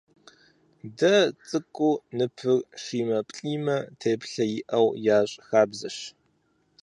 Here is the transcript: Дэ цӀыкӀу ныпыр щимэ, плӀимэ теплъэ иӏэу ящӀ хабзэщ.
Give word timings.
Дэ 0.97 1.15
цӀыкӀу 1.47 1.91
ныпыр 2.17 2.57
щимэ, 2.81 3.17
плӀимэ 3.29 3.77
теплъэ 3.99 4.43
иӏэу 4.57 4.87
ящӀ 5.17 5.35
хабзэщ. 5.47 5.97